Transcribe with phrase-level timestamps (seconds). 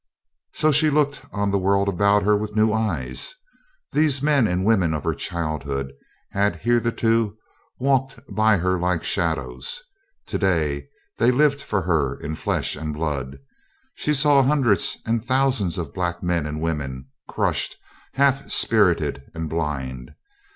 [0.53, 3.35] So she looked on the world about her with new eyes.
[3.91, 5.93] These men and women of her childhood
[6.31, 7.37] had hitherto
[7.77, 9.79] walked by her like shadows;
[10.25, 10.87] today
[11.19, 13.37] they lived for her in flesh and blood.
[13.93, 17.77] She saw hundreds and thousands of black men and women: crushed,
[18.13, 20.15] half spirited, and blind.